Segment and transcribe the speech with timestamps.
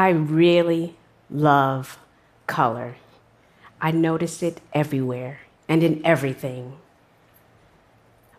[0.00, 0.96] I really
[1.28, 1.98] love
[2.46, 2.96] color.
[3.82, 6.78] I notice it everywhere and in everything.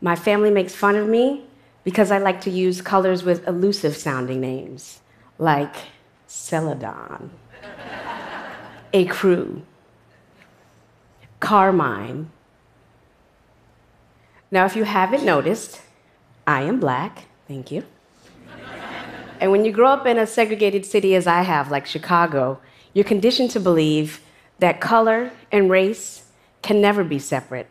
[0.00, 1.44] My family makes fun of me
[1.84, 4.98] because I like to use colors with elusive sounding names,
[5.38, 5.76] like
[6.26, 7.30] Celadon,
[8.92, 9.62] Ecru,
[11.38, 12.32] Carmine.
[14.50, 15.82] Now, if you haven't noticed,
[16.48, 17.26] I am black.
[17.46, 17.84] Thank you.
[19.40, 22.60] And when you grow up in a segregated city as I have, like Chicago,
[22.92, 24.20] you're conditioned to believe
[24.58, 26.24] that color and race
[26.62, 27.68] can never be separate.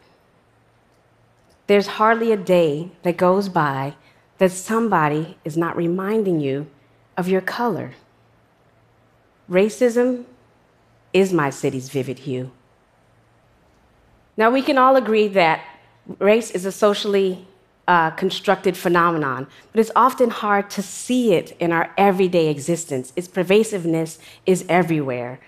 [1.67, 3.95] There's hardly a day that goes by
[4.37, 6.67] that somebody is not reminding you
[7.15, 7.93] of your color.
[9.49, 10.25] Racism
[11.13, 12.51] is my city's vivid hue.
[14.35, 15.63] Now, we can all agree that
[16.19, 17.47] race is a socially
[17.87, 23.11] uh, constructed phenomenon, but it's often hard to see it in our everyday existence.
[23.15, 25.39] Its pervasiveness is everywhere.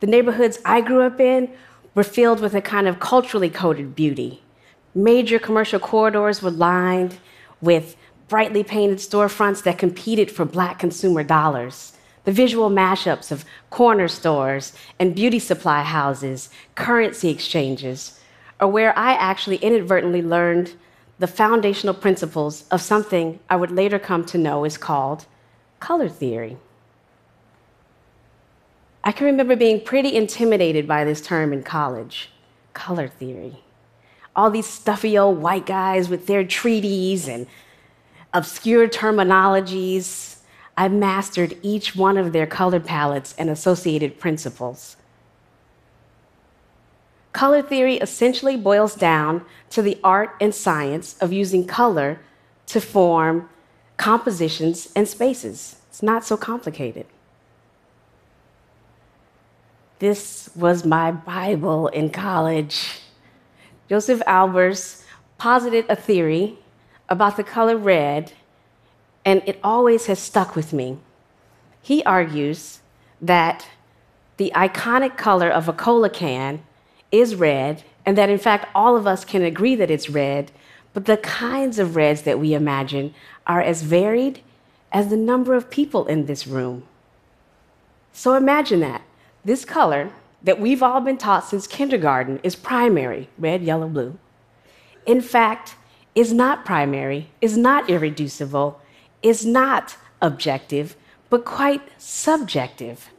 [0.00, 1.50] The neighborhoods I grew up in
[1.94, 4.42] were filled with a kind of culturally coded beauty.
[4.94, 7.18] Major commercial corridors were lined
[7.60, 7.96] with
[8.28, 11.92] brightly painted storefronts that competed for black consumer dollars.
[12.24, 18.20] The visual mashups of corner stores and beauty supply houses, currency exchanges,
[18.58, 20.74] are where I actually inadvertently learned
[21.20, 25.26] the foundational principles of something I would later come to know is called
[25.78, 26.56] color theory.
[29.04, 32.30] I can remember being pretty intimidated by this term in college
[32.72, 33.62] color theory.
[34.34, 37.46] All these stuffy old white guys with their treaties and
[38.32, 40.38] obscure terminologies.
[40.74, 44.96] I mastered each one of their color palettes and associated principles.
[47.32, 52.20] Color theory essentially boils down to the art and science of using color
[52.66, 53.48] to form
[53.96, 55.76] compositions and spaces.
[55.88, 57.06] It's not so complicated.
[60.00, 63.00] This was my Bible in college.
[63.88, 65.04] Josef Albers
[65.36, 66.58] posited a theory
[67.08, 68.32] about the color red,
[69.24, 70.98] and it always has stuck with me.
[71.82, 72.80] He argues
[73.20, 73.68] that
[74.36, 76.62] the iconic color of a cola can
[77.12, 80.50] is red, and that in fact all of us can agree that it's red,
[80.92, 83.14] but the kinds of reds that we imagine
[83.46, 84.40] are as varied
[84.92, 86.84] as the number of people in this room.
[88.12, 89.02] So imagine that.
[89.44, 90.10] This color
[90.42, 94.18] that we've all been taught since kindergarten is primary red, yellow, blue.
[95.06, 95.76] In fact,
[96.14, 98.80] is not primary, is not irreducible,
[99.22, 100.96] is not objective,
[101.28, 103.10] but quite subjective.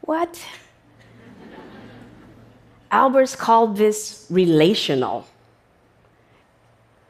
[0.00, 0.44] What?
[2.94, 5.26] Albers called this relational.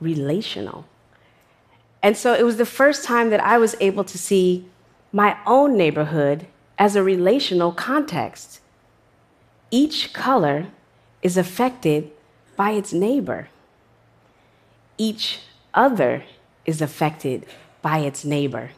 [0.00, 0.86] Relational.
[2.02, 4.64] And so it was the first time that I was able to see
[5.12, 6.46] my own neighborhood
[6.78, 8.60] as a relational context.
[9.70, 10.68] Each color
[11.20, 12.10] is affected
[12.56, 13.48] by its neighbor.
[14.96, 15.40] Each
[15.74, 16.24] other
[16.64, 17.44] is affected
[17.82, 18.70] by its neighbor.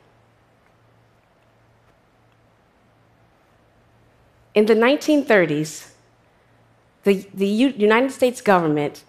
[4.54, 5.92] In the 1930s,
[7.06, 9.04] the, the U- United States government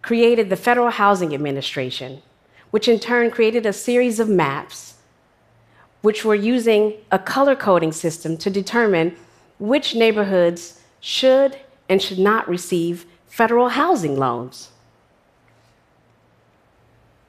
[0.00, 2.22] created the Federal Housing Administration,
[2.70, 4.94] which in turn created a series of maps
[6.00, 9.14] which were using a color coding system to determine
[9.58, 14.70] which neighborhoods should and should not receive federal housing loans.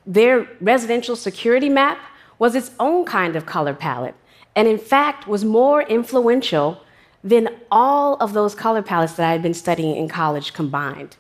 [0.06, 2.00] Their residential security map
[2.40, 4.16] was its own kind of color palette,
[4.56, 6.82] and in fact was more influential
[7.26, 11.18] than all of those color palettes that I had been studying in college combined.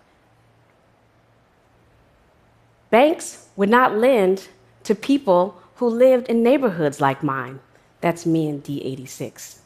[2.91, 4.47] Banks would not lend
[4.83, 7.59] to people who lived in neighborhoods like mine.
[8.01, 9.57] That's me in D86.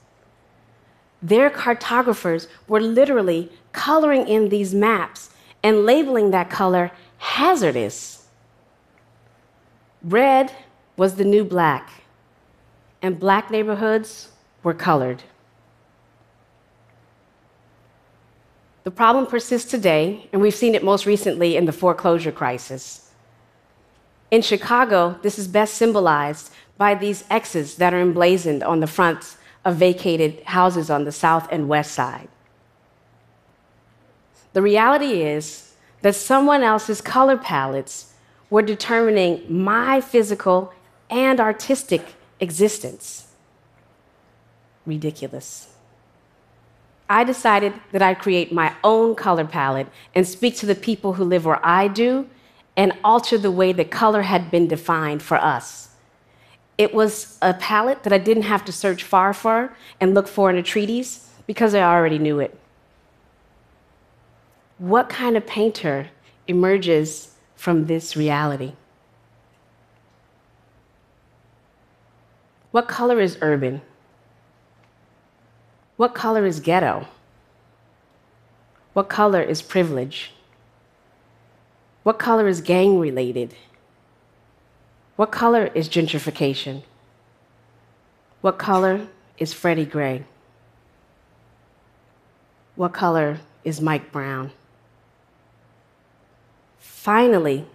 [1.22, 8.28] Their cartographers were literally coloring in these maps and labeling that color hazardous.
[10.02, 10.54] Red
[10.96, 11.90] was the new black,
[13.02, 14.30] and black neighborhoods
[14.64, 15.24] were colored.
[18.90, 23.12] The problem persists today, and we've seen it most recently in the foreclosure crisis.
[24.32, 29.38] In Chicago, this is best symbolized by these X's that are emblazoned on the fronts
[29.64, 32.30] of vacated houses on the south and west side.
[34.54, 38.14] The reality is that someone else's color palettes
[38.50, 40.74] were determining my physical
[41.12, 43.28] and artistic existence.
[44.88, 45.76] Ridiculous.
[47.10, 51.24] I decided that I'd create my own color palette and speak to the people who
[51.24, 52.30] live where I do
[52.78, 55.90] and alter the way that color had been defined for us.
[56.80, 60.50] it was a palette that I didn't have to search far for and look for
[60.50, 62.58] in a treatise because I already knew it.
[64.78, 66.10] What kind of painter
[66.48, 68.72] emerges from this reality?
[72.72, 73.82] What color is urban?
[76.00, 77.08] What color is ghetto?
[78.94, 80.32] What color is privilege?
[82.04, 83.54] What color is gang related?
[85.18, 86.84] What color is gentrification?
[88.40, 90.24] What color is Freddie Gray?
[92.78, 94.52] What color is Mike Brown?
[96.78, 97.66] Finally,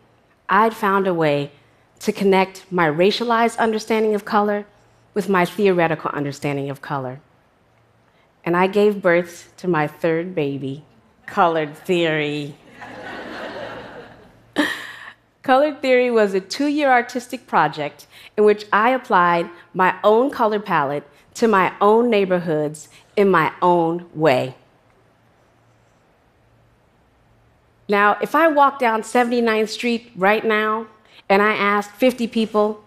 [0.48, 1.50] I'd found a way
[1.98, 4.64] to connect my racialized understanding of color
[5.12, 7.20] with my theoretical understanding of color.
[8.44, 10.84] And I gave birth to my third baby,
[11.26, 12.56] colored theory.
[15.42, 20.58] Colored Theory was a two year artistic project in which I applied my own color
[20.58, 24.54] palette to my own neighborhoods in my own way.
[27.88, 30.86] Now, if I walk down 79th Street right now
[31.28, 32.82] and I ask 50 people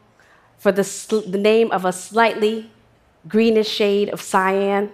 [0.58, 0.84] for the,
[1.28, 2.72] the name of a slightly
[3.28, 4.92] greenish shade of cyan,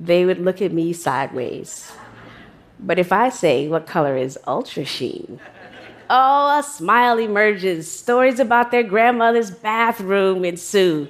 [0.00, 1.92] they would look at me sideways.
[2.78, 5.38] But if I say, What color is ultra sheen?
[6.08, 7.88] Oh, a smile emerges.
[7.90, 11.08] Stories about their grandmother's bathroom ensue.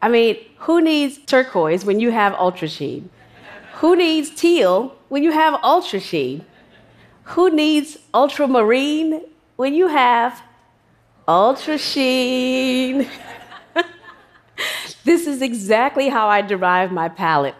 [0.00, 3.10] I mean, who needs turquoise when you have ultra sheen?
[3.76, 6.44] Who needs teal when you have ultra sheen?
[7.24, 9.22] Who needs ultramarine
[9.56, 10.42] when you have
[11.26, 13.08] ultra sheen?
[15.04, 17.56] this is exactly how I derive my palette.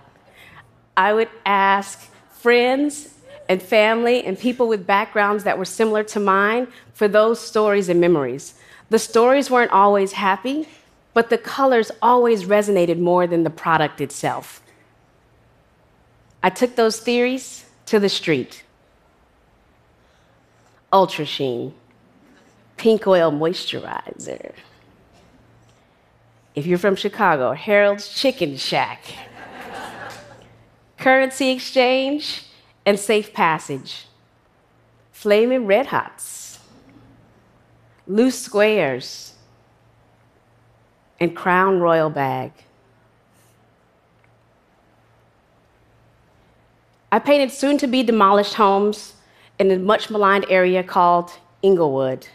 [0.96, 3.14] I would ask friends
[3.48, 8.00] and family and people with backgrounds that were similar to mine for those stories and
[8.00, 8.54] memories.
[8.90, 10.68] The stories weren't always happy,
[11.14, 14.62] but the colors always resonated more than the product itself.
[16.42, 18.64] I took those theories to the street.
[20.92, 21.74] Ultra Sheen,
[22.76, 24.52] pink oil moisturizer.
[26.54, 29.00] If you're from Chicago, Harold's Chicken Shack.
[30.98, 32.44] Currency exchange,
[32.86, 34.06] and safe passage,
[35.12, 36.58] flaming red hots,
[38.06, 39.34] loose squares,
[41.18, 42.52] and crown royal bag.
[47.10, 49.14] I painted soon to be demolished homes
[49.58, 51.30] in a much maligned area called
[51.62, 52.26] Englewood.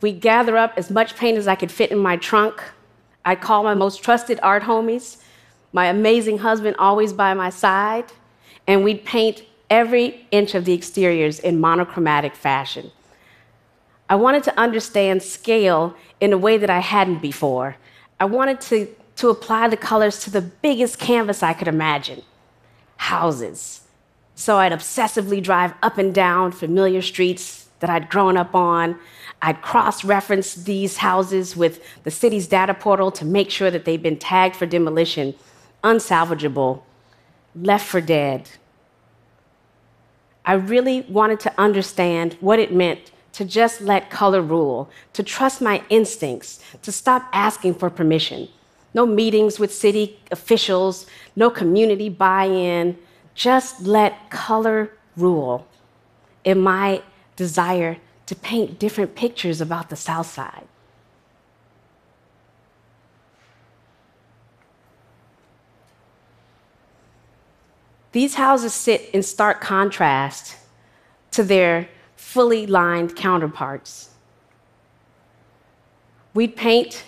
[0.00, 2.62] We'd gather up as much paint as I could fit in my trunk.
[3.24, 5.21] I'd call my most trusted art homies,
[5.72, 8.12] my amazing husband always by my side,
[8.66, 12.90] and we'd paint every inch of the exteriors in monochromatic fashion.
[14.08, 17.76] I wanted to understand scale in a way that I hadn't before.
[18.20, 22.22] I wanted to, to apply the colors to the biggest canvas I could imagine
[22.98, 23.80] houses.
[24.34, 28.98] So I'd obsessively drive up and down familiar streets that I'd grown up on.
[29.40, 34.02] I'd cross reference these houses with the city's data portal to make sure that they'd
[34.02, 35.34] been tagged for demolition,
[35.82, 36.82] unsalvageable,
[37.54, 38.50] left for dead.
[40.44, 45.60] I really wanted to understand what it meant to just let color rule, to trust
[45.60, 48.48] my instincts, to stop asking for permission.
[48.94, 52.98] No meetings with city officials, no community buy in,
[53.34, 55.66] just let color rule
[56.44, 57.02] in my
[57.36, 57.96] desire
[58.26, 60.66] to paint different pictures about the South Side.
[68.12, 70.56] These houses sit in stark contrast
[71.32, 74.10] to their fully lined counterparts.
[76.34, 77.04] We'd paint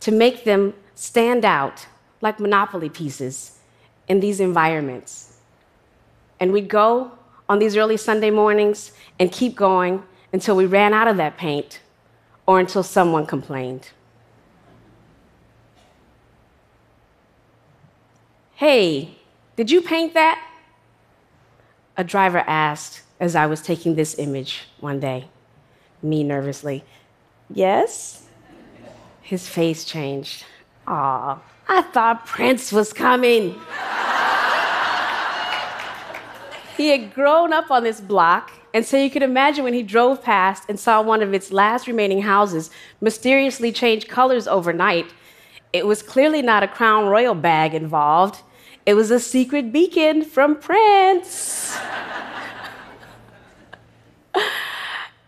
[0.00, 1.86] to make them stand out
[2.20, 3.58] like monopoly pieces
[4.08, 5.38] in these environments.
[6.38, 7.12] And we'd go
[7.48, 10.02] on these early Sunday mornings and keep going
[10.32, 11.80] until we ran out of that paint
[12.46, 13.90] or until someone complained.
[18.54, 19.18] Hey,
[19.56, 20.42] did you paint that?
[21.96, 25.28] A driver asked as I was taking this image one day,
[26.02, 26.84] me nervously.
[27.52, 28.26] Yes?
[29.22, 30.44] His face changed.
[30.86, 33.54] Aw, I thought Prince was coming.
[36.76, 40.22] he had grown up on this block, and so you could imagine when he drove
[40.22, 42.70] past and saw one of its last remaining houses
[43.00, 45.06] mysteriously change colors overnight,
[45.72, 48.42] it was clearly not a Crown Royal bag involved.
[48.86, 51.76] It was a secret beacon from Prince.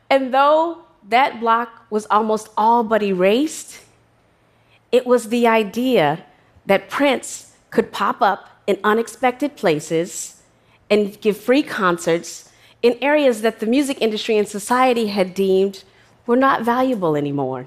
[0.08, 3.80] and though that block was almost all but erased,
[4.92, 6.24] it was the idea
[6.66, 10.40] that Prince could pop up in unexpected places
[10.88, 12.50] and give free concerts
[12.80, 15.82] in areas that the music industry and society had deemed
[16.26, 17.66] were not valuable anymore.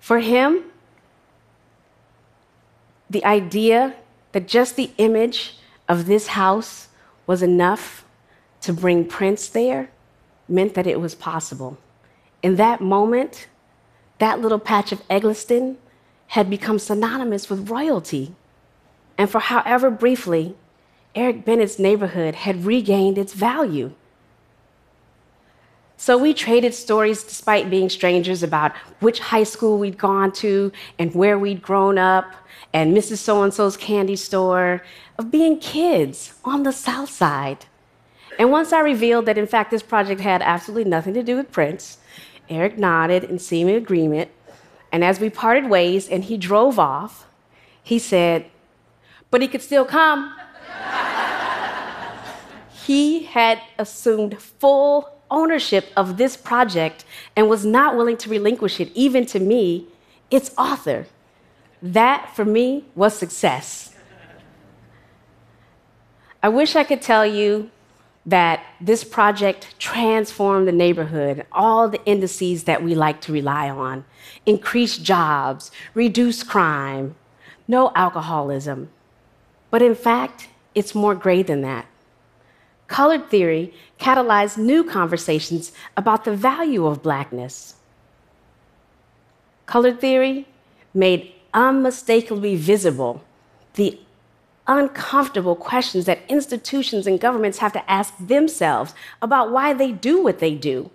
[0.00, 0.64] For him,
[3.10, 3.94] the idea
[4.32, 5.56] that just the image
[5.88, 6.88] of this house
[7.26, 8.04] was enough
[8.60, 9.90] to bring Prince there
[10.48, 11.78] meant that it was possible.
[12.42, 13.48] In that moment,
[14.18, 15.78] that little patch of Eggleston
[16.28, 18.34] had become synonymous with royalty.
[19.16, 20.56] And for however briefly,
[21.14, 23.92] Eric Bennett's neighborhood had regained its value.
[26.00, 31.12] So we traded stories despite being strangers about which high school we'd gone to and
[31.12, 32.32] where we'd grown up
[32.72, 33.16] and Mrs.
[33.16, 34.84] So and so's candy store,
[35.18, 37.66] of being kids on the South Side.
[38.38, 41.50] And once I revealed that, in fact, this project had absolutely nothing to do with
[41.50, 41.98] Prince,
[42.48, 44.30] Eric nodded in seeming agreement.
[44.92, 47.26] And as we parted ways and he drove off,
[47.82, 48.46] he said,
[49.32, 50.32] But he could still come.
[52.86, 57.04] he had assumed full ownership of this project
[57.36, 59.86] and was not willing to relinquish it, even to me,
[60.30, 61.06] its author.
[61.82, 63.94] That, for me, was success.
[66.42, 67.70] I wish I could tell you
[68.26, 74.04] that this project transformed the neighborhood, all the indices that we like to rely on
[74.44, 77.14] increased jobs, reduce crime,
[77.66, 78.90] no alcoholism.
[79.70, 81.86] But in fact, it's more gray than that.
[82.88, 87.74] Colored theory catalyzed new conversations about the value of blackness.
[89.66, 90.48] Colored theory
[90.94, 93.22] made unmistakably visible
[93.74, 94.00] the
[94.66, 100.38] uncomfortable questions that institutions and governments have to ask themselves about why they do what
[100.38, 100.90] they do.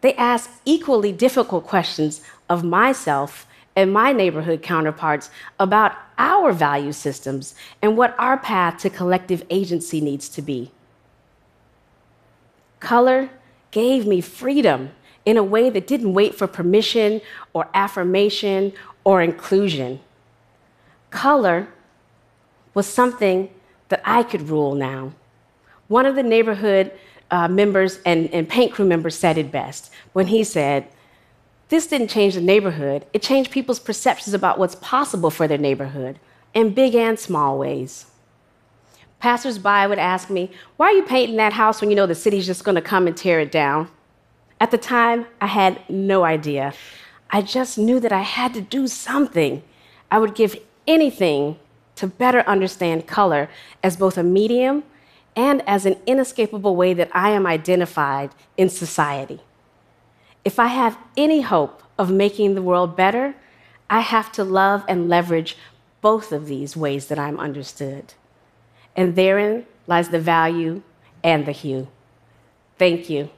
[0.00, 7.54] They ask equally difficult questions of myself and my neighborhood counterparts about our value systems
[7.80, 10.70] and what our path to collective agency needs to be.
[12.80, 13.30] Color
[13.70, 14.90] gave me freedom
[15.24, 17.20] in a way that didn't wait for permission
[17.52, 18.72] or affirmation
[19.04, 20.00] or inclusion.
[21.10, 21.68] Color
[22.74, 23.50] was something
[23.88, 25.12] that I could rule now.
[25.88, 26.92] One of the neighborhood
[27.30, 30.88] uh, members and, and paint crew members said it best when he said,
[31.68, 36.18] This didn't change the neighborhood, it changed people's perceptions about what's possible for their neighborhood
[36.54, 38.06] in big and small ways.
[39.20, 42.46] Passersby would ask me, Why are you painting that house when you know the city's
[42.46, 43.90] just going to come and tear it down?
[44.60, 46.72] At the time, I had no idea.
[47.30, 49.62] I just knew that I had to do something.
[50.10, 50.56] I would give
[50.86, 51.58] anything
[51.96, 53.48] to better understand color
[53.82, 54.84] as both a medium
[55.36, 59.40] and as an inescapable way that I am identified in society.
[60.44, 63.34] If I have any hope of making the world better,
[63.90, 65.56] I have to love and leverage
[66.00, 68.14] both of these ways that I'm understood.
[68.98, 70.82] And therein lies the value
[71.22, 71.86] and the hue.
[72.78, 73.30] Thank you.